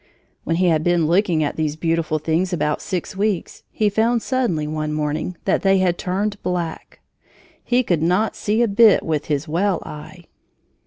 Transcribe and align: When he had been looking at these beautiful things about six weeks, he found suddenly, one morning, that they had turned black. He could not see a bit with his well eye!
When 0.45 0.55
he 0.55 0.65
had 0.69 0.83
been 0.83 1.05
looking 1.05 1.43
at 1.43 1.57
these 1.57 1.75
beautiful 1.75 2.17
things 2.17 2.51
about 2.51 2.81
six 2.81 3.15
weeks, 3.15 3.61
he 3.69 3.87
found 3.87 4.23
suddenly, 4.23 4.65
one 4.67 4.93
morning, 4.93 5.37
that 5.45 5.61
they 5.61 5.77
had 5.77 5.99
turned 5.99 6.41
black. 6.41 7.01
He 7.63 7.83
could 7.83 8.01
not 8.01 8.35
see 8.35 8.63
a 8.63 8.67
bit 8.67 9.03
with 9.03 9.25
his 9.25 9.47
well 9.47 9.77
eye! 9.85 10.23